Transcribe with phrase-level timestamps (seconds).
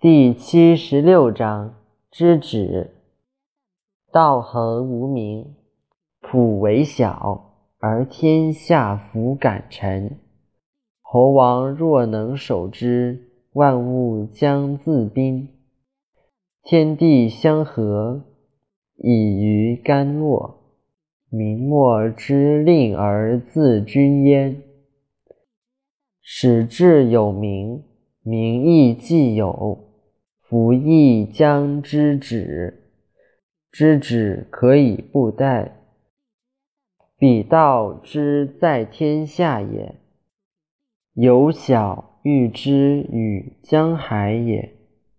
[0.00, 1.74] 第七十六章
[2.08, 2.92] 知止。
[4.12, 5.56] 道恒无名，
[6.20, 10.20] 朴为小，而天下弗敢臣。
[11.02, 15.48] 侯王若能守之，万物将自宾。
[16.62, 18.22] 天地相合，
[18.98, 20.60] 以于干沃。
[21.28, 24.62] 民莫之令而自君焉。
[26.22, 27.82] 始至有名，
[28.28, 29.86] 名亦既有。
[30.42, 32.90] 夫亦将知止，
[33.70, 35.72] 知止可以不殆。
[37.18, 39.94] 彼道之在天下也，
[41.14, 44.77] 由小欲之与江海也。